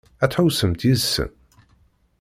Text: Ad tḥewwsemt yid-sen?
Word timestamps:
Ad 0.23 0.29
tḥewwsemt 0.31 0.81
yid-sen? 0.87 1.31